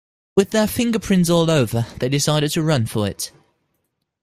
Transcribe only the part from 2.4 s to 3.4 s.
to run for it.